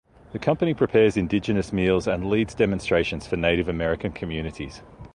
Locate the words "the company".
0.33-0.73